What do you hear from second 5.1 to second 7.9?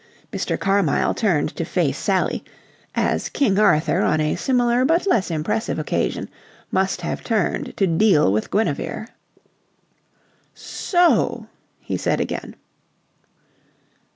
impressive occasion must have turned to